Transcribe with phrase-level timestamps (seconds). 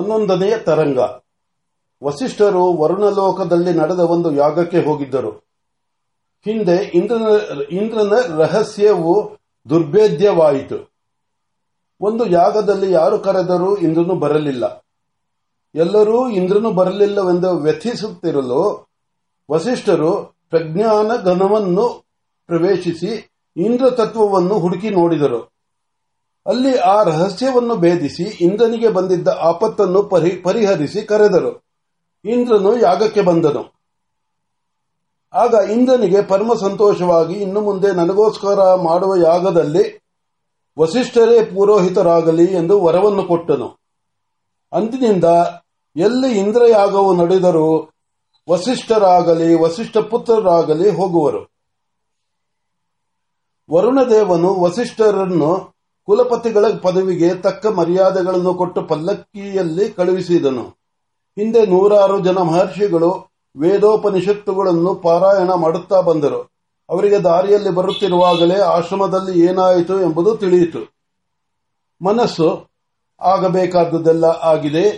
[0.00, 0.98] ಹನ್ನೊಂದನೆಯ ತರಂಗ.
[2.04, 5.30] ವಸಿಷ್ಠರು ವರುಣಲೋಕದಲ್ಲಿ ನಡೆದ ಒಂದು ಯಾಗಕ್ಕೆ ಹೋಗಿದ್ದರು.
[6.44, 7.26] ಹಿಂದೆ ಇಂದ್ರನ
[7.70, 10.90] ಇಂದ್ರನ ರಹಸ್ಯವು ದುರ್ಭೇದ್ಯವಾಯಿತು.
[12.00, 14.84] ಒಂದು ಯಾಗದಲ್ಲಿ ಯಾರು ಕರೆದರೂ ಇಂದ್ರನು ಬರಲಿಲ್ಲ.
[15.74, 18.88] ಎಲ್ಲರೂ ಇಂದ್ರನು ಬರಲಿಲ್ಲವೆಂದು ವ್ಯಥಿಸುತ್ತಿರಲು
[19.50, 22.04] ವಸಿಷ್ಠರು ಪ್ರಜ್ಞಾನ ಘನವನ್ನು
[22.46, 25.59] ಪ್ರವೇಶಿಸಿ ಇಂದ್ರ ತತ್ವವನ್ನು ಹುಡುಕಿ ನೋಡಿದರು.
[26.46, 30.02] ಅಲ್ಲಿ ಆ ರಹಸ್ಯವನ್ನು ಭೇದಿಸಿ ಇಂದ್ರನಿಗೆ ಬಂದಿದ್ದ ಆಪತ್ತನ್ನು
[30.42, 31.64] ಪರಿಹರಿಸಿ ಕರೆದರು.
[32.24, 33.80] ಇಂದ್ರನು ಯಾಗಕ್ಕೆ ಬಂದನು.
[35.34, 40.00] ಆಗ ಇಂದ್ರನಿಗೆ ಪರಮ ಸಂತೋಷವಾಗಿ ಇನ್ನು ಮುಂದೆ ನನಗೋಸ್ಕರ ಮಾಡುವ ಯಾಗದಲ್ಲಿ
[40.78, 43.68] ವಸಿಷ್ಠರೇ ಪುರೋಹಿತರಾಗಲಿ ಎಂದು ವರವನ್ನು ಕೊಟ್ಟನು.
[44.72, 45.24] ಅಂದಿನಿಂದ
[45.96, 47.90] ಎಲ್ಲಿ ಇಂದ್ರಯಾಗವು ನಡೆದರೂ
[48.50, 51.50] ವಸಿಷ್ಠರಾಗಲಿ, ವಸಿಷ್ಠ ಪುತ್ರರಾಗಲಿ ಹೋಗುವರು.
[53.72, 60.62] ವರುಣದೇವನು ವಸಿಷ್ಠರನ್ನು ಕುಲಪತಿಗಳ ಪದವಿಗೆ ತಕ್ಕ ಮರ್ಯಾದೆಗಳನ್ನು ಕೊಟ್ಟು ಪಲ್ಲಕ್ಕಿಯಲ್ಲಿ ಕಳುಹಿಸಿದನು.
[61.38, 66.50] ಹಿಂದೆ ನೂರಾರು ಜನ ಮಹರ್ಷಿಗಳು ವೇದೋಪನಿಷತ್ತುಗಳನ್ನು ಪಾರಾಯಣ ಮಾಡುತ್ತಾ ಬಂದರು.
[66.90, 70.94] ಅವರಿಗೆ ದಾರಿಯಲ್ಲಿ ಬರುತ್ತಿರುವಾಗಲೇ ಆಶ್ರಮದಲ್ಲಿ ಏನಾಯಿತು ಎಂಬುದು ತಿಳಿಯಿತು.
[72.04, 72.66] ಮನಸ್ಸು
[73.20, 74.88] ಆಗಬೇಕಾದದ್ದೆಲ್ಲ ಆಗಿದೆ,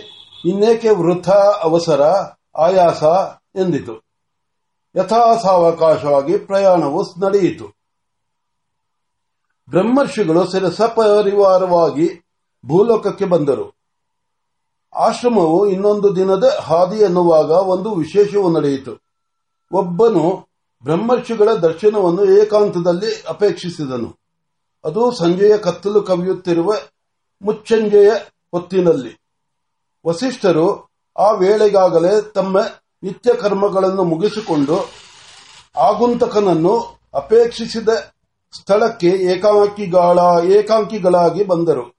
[0.45, 1.29] ಇನ್ನೇಕೆ ವೃಥ,
[1.61, 2.01] ಅವಸರ,
[2.57, 3.03] ಆಯಾಸ
[3.55, 4.03] ಎಂದಿತು.
[4.95, 7.82] ಯಥಾಸಾವಕಾಶವಾಗಿ ಪ್ರಯಾಣವು ನಡೆಯಿತು.
[9.73, 12.19] ಬ್ರಹ್ಮರ್ಷಿಗಳು ಸಪರಿವಾರವಾಗಿ
[12.65, 13.75] ಭೂಲೋಕಕ್ಕೆ ಬಂದರು.
[14.95, 19.01] ಆಶ್ರಮವು ಇನ್ನೊಂದು ದಿನದ ಹಾದಿ ಎನ್ನುವಾಗ ಒಂದು ವಿಶೇಷವು ನಡೆಯಿತು.
[19.71, 20.49] ಒಬ್ಬನು
[20.83, 24.19] ಬ್ರಹ್ಮರ್ಷಿಗಳ ದರ್ಶನವನ್ನು ಏಕಾಂತದಲ್ಲಿ ಅಪೇಕ್ಷಿಸಿದನು.
[24.85, 26.73] ಅದು ಸಂಜೆಯ ಕತ್ತಲು ಕವಿಯುತ್ತಿರುವ
[27.41, 28.09] ಮುಚ್ಚಂಜೆಯ
[28.51, 29.21] ಹೊತ್ತಿನಲ್ಲಿ.
[30.07, 32.59] ವಸಿಷ್ಠರು ಆ ವೇಳೆಗಾಗಲೇ ತಮ್ಮ
[33.03, 34.89] ನಿತ್ಯ ಕರ್ಮಗಳನ್ನು ಮುಗಿಸಿಕೊಂಡು
[35.77, 38.12] ಆಗುಂತಕನನ್ನು ಅಪೇಕ್ಷಿಸಿದ
[38.53, 41.93] ಸ್ಥಳಕ್ಕೆ ಏಕಾಂಕಿಗಳ, ಏಕಾಂಕಿಗಳಾಗಿ ಬಂದರು.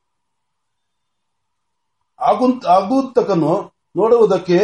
[2.69, 4.58] ಆಗುಂತಕನು ನೋಡುವುದಕ್ಕೆ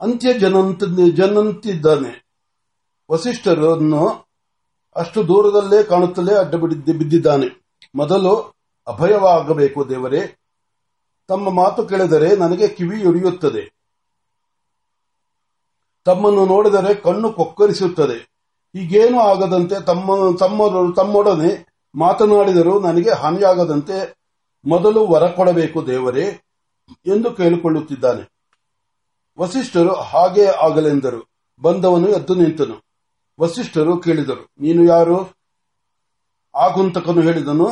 [0.00, 0.84] ಅಂತ್ಯ ಜನಂತ
[1.14, 2.26] ಜನಂತಿದ್ದಾನೆ
[3.10, 4.26] ವಸಿಷ್ಠರನ್ನು
[4.96, 7.78] ಅಷ್ಟು ದೂರದಲ್ಲೇ ಕಾಣುತ್ತಲೇ ಅಡ್ಡ ಬಿದ್ದಿದ್ದಾನೆ.
[7.94, 8.36] ಮೊದಲು
[8.86, 10.38] ಅಭಯವಾಗಬೇಕು ದೇವರೇ.
[11.28, 13.76] ತಮ್ಮ ಮಾತು ಕೇಳಿದರೆ ನನಗೆ ಕಿವಿ ಒಡೆಯುತ್ತದೆ
[16.04, 18.35] ತಮ್ಮನ್ನು ನೋಡಿದರೆ ಕಣ್ಣು ಕೊಕ್ಕರಿಸುತ್ತದೆ.
[18.76, 20.14] ಹೀಗೇನು ಆಗದಂತೆ ತಮ್ಮ
[20.96, 21.50] ತಮ್ಮೊಡನೆ
[21.94, 23.96] ಮಾತನಾಡಿದರೂ ನನಗೆ ಹಾನಿಯಾಗದಂತೆ
[24.66, 26.24] ಮೊದಲು ವರ ಕೊಡಬೇಕು ದೇವರೇ
[27.06, 28.24] ಎಂದು ಕೇಳಿಕೊಳ್ಳುತ್ತಿದ್ದಾನೆ.
[29.38, 31.20] ವಸಿಷ್ಠರು ಹಾಗೆ ಆಗಲೆಂದರು.
[31.62, 32.76] ಬಂದವನು ಎದ್ದು ನಿಂತನು.
[33.40, 35.16] ವಸಿಷ್ಠರು ಕೇಳಿದರು, ನೀನು ಯಾರು?
[36.54, 37.68] ಆಗುಂತಕನು ಹೇಳಿದನು,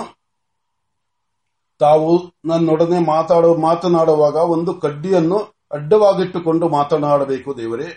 [1.81, 2.12] ತಾವು
[2.44, 5.38] ನನ್ನೊಡನೆ ಮಾತಾಡುವ ಮಾತನಾಡುವಾಗ ಒಂದು ಕಡ್ಡಿಯನ್ನು
[5.72, 7.88] ಅಡ್ಡವಾಗಿಟ್ಟುಕೊಂಡು ಮಾತನಾಡಬೇಕು ದೇವರೇ.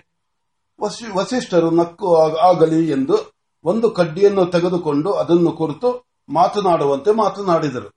[0.80, 3.34] ವಸಿಷ್ಠರು ನಕ್ಕು ಆಗಲಿ ಎಂದು
[3.64, 7.90] ಒಂದು ಕಡ್ಡಿಯನ್ನು ತೆಗೆದುಕೊಂಡು ಅದನ್ನು ಕುರಿತು ಮಾತನಾಡುವಂತೆ ಮಾತನಾಡಿದರು.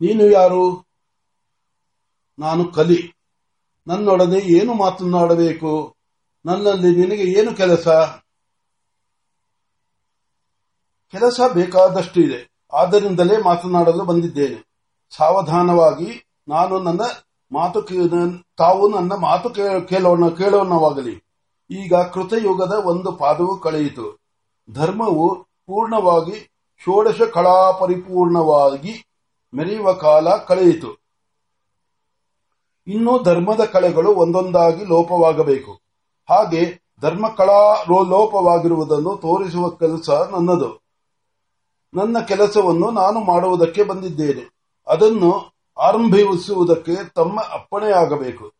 [0.00, 0.86] ನೀನು ಯಾರು?
[2.38, 3.14] ನಾನು ಕಲಿ.
[3.86, 5.96] ನನ್ನೊಡನೆ ಏನು ಮಾತನಾಡಬೇಕು?
[6.46, 7.88] ನನ್ನಲ್ಲಿ ನಿನಗೆ ಏನು ಕೆಲಸ?
[11.08, 14.72] ಕೆಲಸ ಬೇಕಾದಷ್ಟು ಇದೆ ಆದ್ದರಿಂದಲೇ ಮಾತನಾಡಲು ಬಂದಿದ್ದೇನೆ.
[15.16, 17.00] ಸಾವಧಾನವಾಗಿ ನಾನು ನನ್ನ
[17.52, 17.82] ಮಾತು
[18.56, 19.50] ತಾವು ನನ್ನ ಮಾತು
[19.88, 21.24] ಕೇಳೋಣ, ಕೇಳೋಣವಾಗಲಿ.
[21.70, 24.18] ಈಗ ಕೃತಯುಗದ ಒಂದು ಪಾದವು ಕಳೆಯಿತು.
[24.72, 26.50] ಧರ್ಮವು ಪೂರ್ಣವಾಗಿ
[26.84, 29.06] ಷೋಡಶ ಕಳಾ ಪರಿಪೂರ್ಣವಾಗಿ
[29.54, 31.02] ಮೆರೆಯುವ ಕಾಲ ಕಳೆಯಿತು.
[32.86, 35.80] ಇನ್ನು ಧರ್ಮದ ಕಳೆಗಳು ಒಂದೊಂದಾಗಿ ಲೋಪವಾಗಬೇಕು.
[36.30, 40.82] ಹಾಗೆ ಧರ್ಮ ಕಳಾ ಲೋಪವಾಗಿರುವುದನ್ನು ತೋರಿಸುವ ಕೆಲಸ ನನ್ನದು.
[41.94, 44.54] ನನ್ನ ಕೆಲಸವನ್ನು ನಾನು ಮಾಡುವುದಕ್ಕೆ ಬಂದಿದ್ದೇನೆ.
[44.86, 48.52] ಅದನ್ನು ಆರಂಭಿಸುವುದಕ್ಕೆ ತಮ್ಮ ಅಪ್ಪಣೆಯಾಗಬೇಕು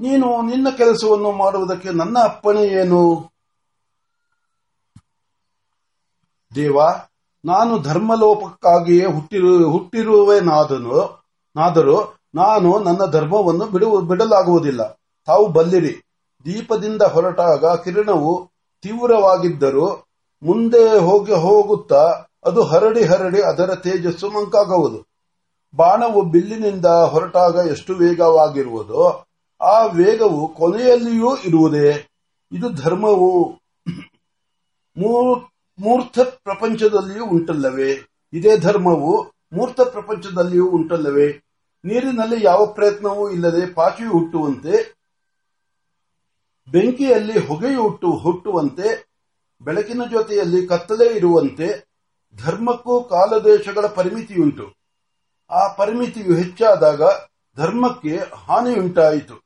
[0.00, 3.30] ನೀನು ನಿನ್ನ ಕೆಲಸವನ್ನು ಮಾಡುವುದಕ್ಕೆ ನನ್ನ ಅಪ್ಪಣೆ ಏನು?
[6.54, 6.80] ದೇವ,
[7.44, 11.24] ನಾನು ಧರ್ಮಲೋಪಕ್ಕಾಗಿಯೇ ಹುಟ್ಟಿರು, ಹುಟ್ಟಿರುವೆನಾದನು,
[11.56, 13.66] ನಾದರೂ ನಾನು ನನ್ನ ಧರ್ಮವನ್ನು
[14.00, 14.82] ಬಿಡಲಾಗುವುದಿಲ್ಲ.
[15.26, 16.00] ತಾವು ಬಲ್ಲಿರಿ.
[16.44, 18.50] ದೀಪದಿಂದ ಹೊರಟಾಗ ಕಿರಣವು
[18.82, 19.86] ತೀವ್ರವಾಗಿದ್ದರೂ
[20.42, 24.98] ಮುಂದೆ ಹೋಗಿ ಹೋಗುತ್ತಾ ಅದು ಹರಡಿ ಹರಡಿ ಅದರ ತೇಜಸ್ಸು ಮಂಕಾಗುವುದು.
[25.74, 29.04] ಬಾಣವು ಬಿಲ್ಲಿನಿಂದ ಹೊರಟಾಗ ಎಷ್ಟು ವೇಗವಾಗಿರುವುದೋ
[29.60, 31.88] ಆ ವೇಗವು ಕೊನೆಯಲ್ಲಿಯೂ ಇರುವುದೇ.
[32.52, 33.30] ಇದು ಧರ್ಮವು
[35.78, 37.90] ಮೂರ್ತ ಪ್ರಪಂಚದಲ್ಲಿಯೂ ಉಂಟಲ್ಲವೇ?
[38.32, 39.12] ಇದೇ ಧರ್ಮವು
[39.52, 41.28] ಮೂರ್ತ ಪ್ರಪಂಚದಲ್ಲಿಯೂ ಉಂಟಲ್ಲವೇ?
[41.84, 44.74] ನೀರಿನಲ್ಲಿ ಯಾವ ಪ್ರಯತ್ನವೂ ಇಲ್ಲದೆ ಪಾಚಿ ಹುಟ್ಟುವಂತೆ,
[46.68, 48.88] ಬೆಂಕಿಯಲ್ಲಿ ಹೊಗೆಯು ಹುಟ್ಟು ಹುಟ್ಟುವಂತೆ,
[49.62, 51.93] ಬೆಳಕಿನ ಜೊತೆಯಲ್ಲಿ ಕತ್ತಲೆ ಇರುವಂತೆ
[52.36, 54.74] ಧರ್ಮಕ್ಕೂ ಕಾಲದೇಶಗಳ ಪರಿಮಿತಿಯುಂಟು.
[55.50, 57.02] ಆ ಪರಿಮಿತಿಯು ಹೆಚ್ಚಾದಾಗ
[57.56, 59.44] ಧರ್ಮಕ್ಕೆ ಹಾನಿಯುಂಟಾಯಿತು.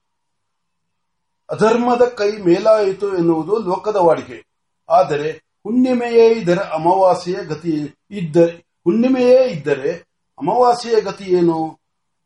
[1.51, 4.47] ಅಧರ್ಮದ ಕೈ ಮೇಲಾಯಿತು ಎನ್ನುವುದು ಲೋಕದ ವಾಡಿಕೆ.
[4.89, 5.33] ಆದರೆ
[5.65, 8.37] ಹುಣ್ಣಿಮೆಯೇ ಇದರ ಅಮಾವಾಸ್ಯೆಯ ಗತಿ ಇದ್ದ,
[8.85, 9.93] ಹುಣ್ಣಿಮೆಯೇ ಇದ್ದರೆ
[10.39, 11.79] ಅಮಾವಾಸ್ಯೆಯ ಗತಿ ಏನು?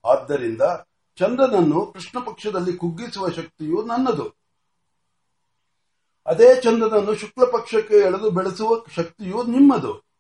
[0.05, 0.62] ಆದ್ದರಿಂದ
[1.17, 4.26] ಚಂದ್ರನನ್ನು ಕೃಷ್ಣ ಪಕ್ಷದಲ್ಲಿ ಕುಗ್ಗಿಸುವ ಶಕ್ತಿಯು ನನ್ನದು.
[6.26, 10.12] ಅದೇ ಚಂದ್ರನನ್ನು ಶುಕ್ಲ ಪಕ್ಷಕ್ಕೆ ಎಳೆದು ಬೆಳೆಸುವ ಶಕ್ತಿಯು ನಿಮ್ಮದು.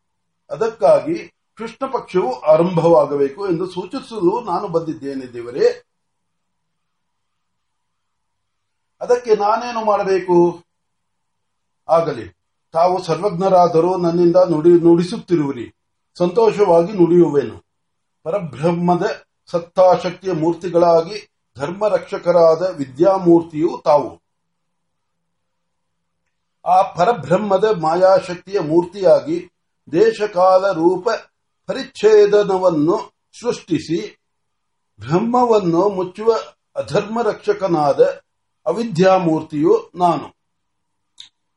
[0.52, 5.82] ಅದಕ್ಕಾಗಿ ಕೃಷ್ಣ ಪಕ್ಷವು ಆರಂಭವಾಗಬೇಕು ಎಂದು ಸೂಚಿಸಲು ನಾನು ಬಂದಿದ್ದೇನೆ ದೇವರೇ.
[9.00, 10.64] ಅದಕ್ಕೆ ನಾನೇನು ಮಾಡಬೇಕು?
[11.88, 12.28] ಆಗಲಿ,
[12.72, 15.74] ತಾವು ಸರ್ವಜ್ಞರಾದರೂ ನನ್ನಿಂದ ನುಡಿ, ನುಡಿಸುತ್ತಿರುವಿರಿ.
[16.18, 17.64] ಸಂತೋಷವಾಗಿ ನುಡಿಯುವೆನು.
[18.22, 24.22] ಪರಬ್ರಹ್ಮದ ಸತ್ತಾಶಕ್ತಿಯ ಮೂರ್ತಿಗಳಾಗಿ ಧರ್ಮ ರಕ್ಷಕರಾದ ವಿದ್ಯಾಮೂರ್ತಿಯು ತಾವು.
[26.64, 29.52] ಆ ಪರಬ್ರಹ್ಮದ ಮಾಯಾಶಕ್ತಿಯ ಮೂರ್ತಿಯಾಗಿ
[29.92, 31.08] ದೇಶಕಾಲ ರೂಪ
[31.66, 34.20] ಪರಿಚ್ಛೇದನವನ್ನು ಸೃಷ್ಟಿಸಿ
[35.00, 36.36] ಬ್ರಹ್ಮವನ್ನು ಮುಚ್ಚುವ
[36.76, 38.20] ಅಧರ್ಮ ರಕ್ಷಕನಾದ
[38.66, 40.28] ಅವಿದ್ಯಾಮೂರ್ತಿಯು ನಾನು.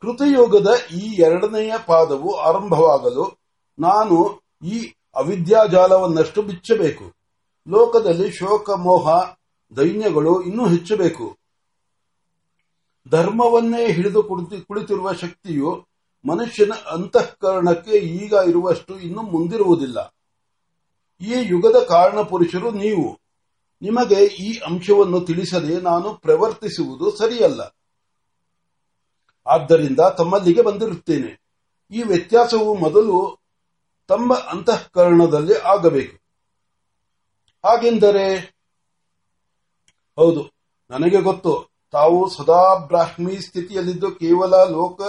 [0.02, 3.40] ಕೃತಯೋಗದ ಈ ಎರಡನೆಯ ಪಾದವು ಆರಂಭವಾಗಲು
[3.80, 7.14] ನಾನು ಈ ಅವಿದ್ಯಾಜಾಲವನ್ನಷ್ಟು ಬಿಚ್ಚಬೇಕು.
[7.68, 9.08] ಲೋಕದಲ್ಲಿ ಶೋಕ, ಮೋಹ,
[9.78, 11.38] ದೈನ್ಯಗಳು ಇನ್ನೂ ಹೆಚ್ಚಬೇಕು.
[13.10, 14.24] ಧರ್ಮವನ್ನೇ ಹಿಡಿದು
[14.68, 15.88] ಕುಳಿತಿರುವ ಶಕ್ತಿಯು
[16.28, 20.16] ಮನುಷ್ಯನ ಅಂತಃಕರಣಕ್ಕೆ ಈಗ ಇರುವಷ್ಟು ಇನ್ನು ಮುಂದಿರುವುದಿಲ್ಲ.
[21.22, 23.20] ಈ ಯುಗದ ಕಾರಣ ಪುರುಷರು ನೀವು.
[23.82, 27.62] ನಿಮಗೆ ಈ ಅಂಶವನ್ನು ತಿಳಿಸದೆ ನಾನು ಪ್ರವರ್ತಿಸುವುದು ಸರಿಯಲ್ಲ.
[29.48, 31.46] ಆದ್ದರಿಂದ ತಮ್ಮಲ್ಲಿಗೆ ಬಂದಿರುತ್ತೇನೆ.
[31.92, 33.42] ಈ ವ್ಯತ್ಯಾಸವು ಮೊದಲು
[34.08, 36.26] ತಮ್ಮ ಅಂತಃಕರಣದಲ್ಲಿ ಆಗಬೇಕು.
[37.68, 38.36] ಹಾಗೆಂದರೆ,
[40.16, 40.52] ಹೌದು,
[40.90, 45.02] ನನಗೆ ಗೊತ್ತು, ತಾವು ಸದಾ ಬ್ರಾಹ್ಮಿ ಸ್ಥಿತಿಯಲ್ಲಿದ್ದು ಕೇವಲ ಲೋಕ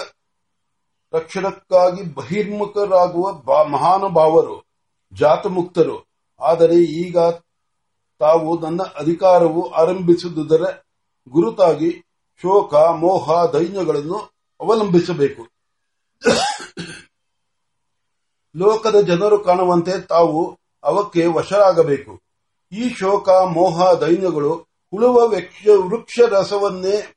[1.17, 4.65] ರಕ್ಷಣಕ್ಕಾಗಿ ಬಹಿರ್ಮುಖರಾಗುವ ಮಹಾನುಭಾವರು,
[5.13, 6.07] ಜಾತಮುಕ್ತರು.
[6.41, 7.19] ಆದರೆ ಈಗ
[8.19, 10.63] ತಾವು ನನ್ನ ಅಧಿಕಾರವು ಆರಂಭಿಸುವುದರ
[11.29, 11.91] ಗುರುತಾಗಿ
[12.43, 14.19] ಶೋಕ, ಮೋಹ, ದೈನ್ಯಗಳನ್ನು
[14.61, 15.43] ಅವಲಂಬಿಸಬೇಕು.
[18.57, 22.21] ಲೋಕದ ಜನರು ಕಾಣುವಂತೆ ತಾವು ಅವಕ್ಕೆ ವಶರಾಗಬೇಕು.
[22.73, 25.17] ಈ ಶೋಕ, ಮೋಹ, ದೈನ್ಯಗಳು ಉಳುವ
[25.89, 27.13] ವೃಕ್ಷ ರಸವನ್ನೇ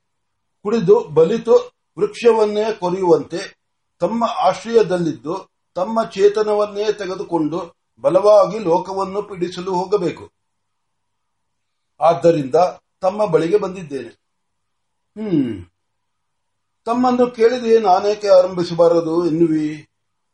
[0.64, 3.59] ಕುಡಿದು ಬಲಿತು ವೃಕ್ಷವನ್ನೇ ಕೊರೆಯುವಂತೆ
[4.00, 10.32] ತಮ್ಮ ಆಶ್ರಯದಲ್ಲಿದ್ದು ತಮ್ಮ ಚೇತನವನ್ನೇ ತೆಗೆದುಕೊಂಡು ಬಲವಾಗಿ ಲೋಕವನ್ನು ಪೀಡಿಸಲು ಹೋಗಬೇಕು.
[12.02, 12.56] ಆದ್ದರಿಂದ
[13.02, 14.10] ತಮ್ಮ ಬಳಿಗೆ ಬಂದಿದ್ದೇನೆ.
[15.18, 15.66] ಹ್ಮ್.
[16.86, 19.88] ತಮ್ಮನ್ನು ಕೇಳಿದೆ ನಾನೇಕೆ ಆರಂಭಿಸಬಾರದು ಎನ್ನುವಿ?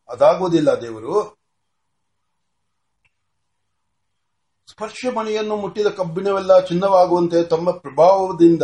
[0.10, 1.38] ಅದಾಗುವುದಿಲ್ಲ ದೇವರು.
[4.68, 8.64] ಸ್ಪರ್ಶಮಣಿಯನ್ನು ಮುಟ್ಟಿದ ಕಬ್ಬಿಣವೆಲ್ಲ ಚಿನ್ನವಾಗುವಂತೆ ತಮ್ಮ ಪ್ರಭಾವದಿಂದ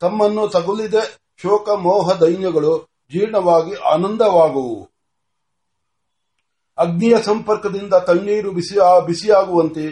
[0.00, 0.94] ತಮ್ಮನ್ನು ತಗುಲಿದ
[1.36, 4.90] ಶೋಕ ಮೋಹ ದೈನ್ಯಗಳು ಜೀರ್ಣವಾಗಿ ಆನಂದವಾಗುವು.
[6.78, 9.84] ಅಗ್ನಿಯ ಸಂಪರ್ಕದಿಂದ ತಣ್ಣೀರು ಬಿಸಿ ಬಿಸಿಯಾಗುವಂತೆ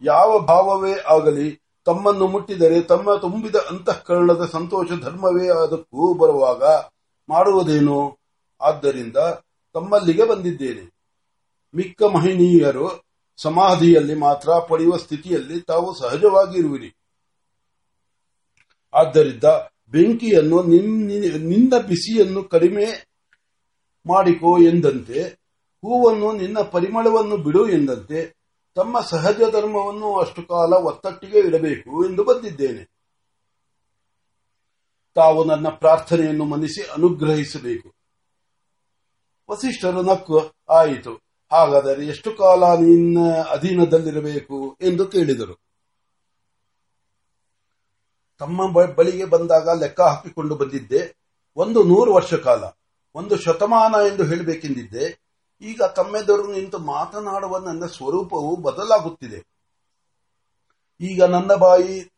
[0.00, 6.64] ಯಾವ ಭಾವವೇ ಆಗಲಿ ತಮ್ಮನ್ನು ಮುಟ್ಟಿದರೆ ತಮ್ಮ ತುಂಬಿದ ಅಂತಃಕರಣದ ಸಂತೋಷ ಧರ್ಮವೇ ಅದಕ್ಕೂ ಬರುವಾಗ
[7.28, 8.18] ಮಾಡುವುದೇನು?
[8.60, 9.16] ಆದ್ದರಿಂದ
[9.74, 10.84] ತಮ್ಮಲ್ಲಿಗೆ ಬಂದಿದ್ದೇನೆ.
[11.74, 12.86] ಮಿಕ್ಕ ಮಹಿನೀಯರು
[13.36, 16.90] ಸಮಾಧಿಯಲ್ಲಿ ಮಾತ್ರ ಪಡೆಯುವ ಸ್ಥಿತಿಯಲ್ಲಿ ತಾವು ಸಹಜವಾಗಿ ಇರುವಿರಿ
[18.94, 19.44] ಆದ್ದರಿಂದ
[19.88, 23.06] ಬೆಂಕಿಯನ್ನು ನಿನ್ನ ಬಿಸಿಯನ್ನು ಕಡಿಮೆ
[24.06, 25.22] ಮಾಡಿಕೋ ಎಂದಂತೆ,
[25.82, 28.36] ಹೂವನ್ನು ನಿನ್ನ ಪರಿಮಳವನ್ನು ಬಿಡು ಎಂದಂತೆ,
[28.74, 32.90] ತಮ್ಮ ಸಹಜ ಧರ್ಮವನ್ನು ಅಷ್ಟು ಕಾಲ ಒತ್ತಟ್ಟಿಗೆ ಇಡಬೇಕು ಎಂದು ಬಂದಿದ್ದೇನೆ.
[35.14, 37.94] ತಾವು ನನ್ನ ಪ್ರಾರ್ಥನೆಯನ್ನು ಮನಿಸಿ ಅನುಗ್ರಹಿಸಬೇಕು.
[39.50, 41.14] ವಸಿಷ್ಠರು ನಕ್ಕು, ಆಯಿತು,
[41.52, 44.76] ಹಾಗಾದರೆ ಎಷ್ಟು ಕಾಲ ನಿನ್ನ ಅಧೀನದಲ್ಲಿರಬೇಕು?
[44.80, 45.65] ಎಂದು ಕೇಳಿದರು.
[48.38, 51.16] ತಮ್ಮ ಬಳಿಗೆ ಬಂದಾಗ ಲೆಕ್ಕ ಹಾಕಿಕೊಂಡು ಬಂದಿದ್ದೆ.
[51.56, 52.64] ಒಂದು ನೂರು ವರ್ಷ ಕಾಲ,
[53.14, 55.26] ಒಂದು ಶತಮಾನ ಎಂದು ಹೇಳಬೇಕೆಂದಿದ್ದೆ.
[55.60, 59.46] ಈಗ ತಮ್ಮೆದುರು ನಿಂತು ಮಾತನಾಡುವ ನನ್ನ ಸ್ವರೂಪವು ಬದಲಾಗುತ್ತಿದೆ.
[61.00, 62.12] ಈಗ ನನ್ನ ಬಾಯಿ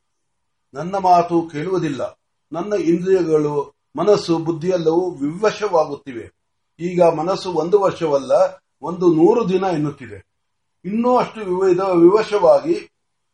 [0.74, 2.20] ನನ್ನ ಮಾತು ಕೇಳುವುದಿಲ್ಲ.
[2.52, 6.30] ನನ್ನ ಇಂದ್ರಿಯಗಳು, ಮನಸ್ಸು, ಬುದ್ಧಿಯೆಲ್ಲವೂ ವಿವಶವಾಗುತ್ತಿವೆ.
[6.80, 8.32] ಈಗ ಮನಸ್ಸು ಒಂದು ವರ್ಷವಲ್ಲ,
[8.82, 10.26] ಒಂದು ನೂರು ದಿನ ಎನ್ನುತ್ತಿದೆ.
[10.84, 11.40] ಇನ್ನೂ ಅಷ್ಟು
[12.00, 12.90] ವಿವಶವಾಗಿ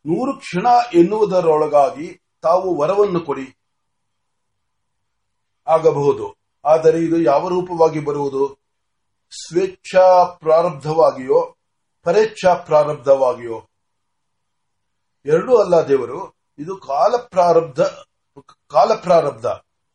[0.06, 3.56] ನೂರು ಕ್ಷಣ ಎನ್ನುವುದರೊಳಗಾಗಿ ತಾವು ವರವನ್ನು ಕೊಡಿ
[5.66, 6.36] ಆಗಬಹುದು.
[6.64, 8.58] ಆದರೆ ಇದು ಯಾವ ರೂಪವಾಗಿ ಬರುವುದು?
[9.46, 11.56] ಸ್ವೇಚ್ಛಾ ಪ್ರಾರಬ್ಧವಾಗಿಯೋ
[12.02, 13.68] ಪರೇಚ್ಛಾ ಪ್ರಾರಬ್ಧವಾಗಿಯೋ?
[15.26, 17.80] ಎರಡೂ ಅಲ್ಲ ದೇವರು, ಇದು ಕಾಲ ಪ್ರಾರಬ್ಧ
[18.70, 19.46] ಕಾಲ ಪ್ರಾರಬ್ಧ.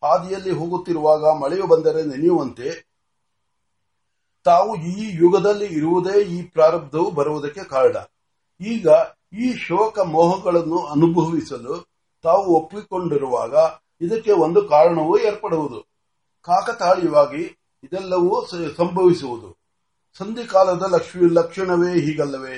[0.03, 2.88] ಹಾದಿಯಲ್ಲಿ ಹೋಗುತ್ತಿರುವಾಗ ಮಳೆಯು ಬಂದರೆ ನೆನೆಯುವಂತೆ.
[4.44, 7.96] ತಾವು ಈ ಯುಗದಲ್ಲಿ ಇರುವುದೇ ಈ ಪ್ರಾರಬ್ಧವು ಬರುವುದಕ್ಕೆ ಕಾರಣ.
[8.62, 8.88] ಈಗ
[9.34, 11.88] ಈ ಶೋಕ ಮೋಹಗಳನ್ನು ಅನುಭವಿಸಲು
[12.24, 13.56] ತಾವು ಒಪ್ಪಿಕೊಂಡಿರುವಾಗ
[14.02, 15.80] ಇದಕ್ಕೆ ಒಂದು ಕಾರಣವೂ ಏರ್ಪಡುವುದು.
[16.46, 17.44] ಕಾಕತಾಳೀಯವಾಗಿ
[17.84, 18.46] ಇದೆಲ್ಲವೂ
[18.78, 19.50] ಸಂಭವಿಸುವುದು.
[20.18, 22.56] ಸಂಧಿಕಾಲದ ಲಕ್ಷ್ಮಿ ಲಕ್ಷಣವೇ ಹೀಗಲ್ಲವೇ?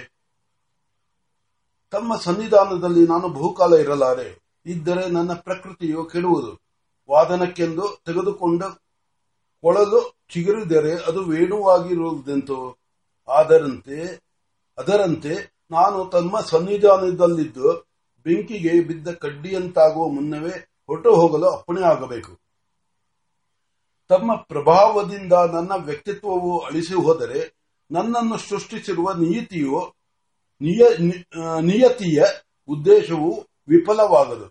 [1.91, 4.27] ತಮ್ಮ ಸನ್ನಿಧಾನದಲ್ಲಿ ನಾನು ಬಹುಕಾಲ ಇರಲಾರೆ,
[4.65, 6.51] ಇದ್ದರೆ ನನ್ನ ಪ್ರಕೃತಿಯು ಕೆಡುವುದು.
[7.09, 8.67] ವಾದನಕ್ಕೆಂದು ತೆಗೆದುಕೊಂಡು
[9.63, 9.99] ಕೊಳಲು
[10.29, 12.57] ಚಿಗುರಿದರೆ ಅದು ವೇಣುವಾಗಿರುವುದೆಂತು?
[13.27, 13.97] ಆದರಂತೆ,
[14.77, 15.33] ಅದರಂತೆ
[15.71, 17.90] ನಾನು ತಮ್ಮ ಸನ್ನಿಧಾನದಲ್ಲಿದ್ದು
[18.25, 20.55] ಬೆಂಕಿಗೆ ಬಿದ್ದ ಕಡ್ಡಿಯಂತಾಗುವ ಮುನ್ನವೇ
[20.87, 22.31] ಹೊರಟು ಹೋಗಲು ಅಪ್ಪಣೆ ಆಗಬೇಕು.
[24.09, 27.39] ತಮ್ಮ ಪ್ರಭಾವದಿಂದ ನನ್ನ ವ್ಯಕ್ತಿತ್ವವು ಅಳಿಸಿ ಹೋದರೆ
[27.91, 29.79] ನನ್ನನ್ನು ಸೃಷ್ಟಿಸಿರುವ ನಿಯತಿಯು
[30.61, 30.81] ನಿಯ
[31.61, 32.23] ನಿಯತಿಯ
[32.69, 33.31] ಉದ್ದೇಶವು
[33.67, 34.47] ವಿಫಲವಾಗದು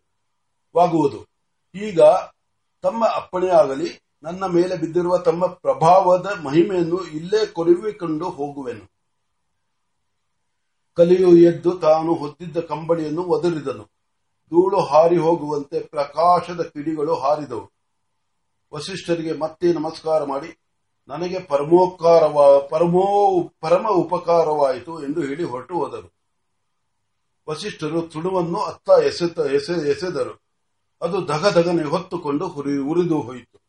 [0.74, 1.20] ವಾಗುವುದು.
[1.74, 2.00] ಈಗ
[2.84, 3.88] ತಮ್ಮ ಅಪ್ಪಣೆಯಾಗಲಿ,
[4.22, 8.84] ನನ್ನ ಮೇಲೆ ಬಿದ್ದಿರುವ ತಮ್ಮ ಪ್ರಭಾವದ ಮಹಿಮೆಯನ್ನು ಇಲ್ಲೇ ಕೊರಿವಿಕೊಂಡು ಹೋಗುವೆನು.
[10.96, 13.84] ಕಲಿಯು ಎದ್ದು ತಾನು ಹೊದ್ದಿದ್ದ ಕಂಬಳಿಯನ್ನು ಒದರಿದನು.
[14.52, 17.70] ಧೂಳು ಹಾರಿ ಹೋಗುವಂತೆ ಪ್ರಕಾಶದ ಕಿಡಿಗಳು ಹಾರಿದವು.
[18.72, 20.58] ವಸಿಷ್ಠರಿಗೆ ಮತ್ತೆ ನಮಸ್ಕಾರ ಮಾಡಿ,
[21.08, 21.86] ನನಗೆ ಪರಮೋ,
[23.60, 26.12] ಪರಮ ಉಪಕಾರವಾಯಿತು ಎಂದು ಹೇಳಿ ಹೊರಟು ಹೋದರು.
[27.48, 28.88] ವಸಿಷ್ಠರು ತುಣುವನ್ನು ಅತ್ತ
[29.84, 30.34] ಎಸೆದರು.
[31.02, 33.59] ಅದು ಧಗಧಗನೆ ಹೊತ್ತುಕೊಂಡು ಉರಿದು ಹೋಯಿತು.